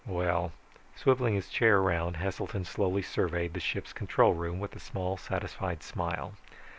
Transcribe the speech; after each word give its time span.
Well..." 0.07 0.51
Swiveling 0.95 1.35
his 1.35 1.47
chair 1.47 1.77
around, 1.77 2.15
Heselton 2.17 2.65
slowly 2.65 3.03
surveyed 3.03 3.53
the 3.53 3.59
ship's 3.59 3.93
control 3.93 4.33
room 4.33 4.59
with 4.59 4.75
a 4.75 4.79
small, 4.79 5.15
satisfied 5.15 5.83
smile. 5.83 6.33